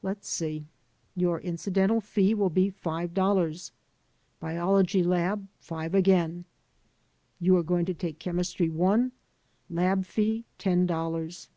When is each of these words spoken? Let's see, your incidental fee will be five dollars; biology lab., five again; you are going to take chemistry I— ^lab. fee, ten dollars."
Let's 0.00 0.26
see, 0.26 0.64
your 1.14 1.42
incidental 1.42 2.00
fee 2.00 2.32
will 2.32 2.48
be 2.48 2.70
five 2.70 3.12
dollars; 3.12 3.70
biology 4.40 5.02
lab., 5.02 5.46
five 5.58 5.94
again; 5.94 6.46
you 7.38 7.54
are 7.58 7.62
going 7.62 7.84
to 7.84 7.92
take 7.92 8.18
chemistry 8.18 8.70
I— 8.74 9.10
^lab. 9.70 10.06
fee, 10.06 10.46
ten 10.56 10.86
dollars." 10.86 11.50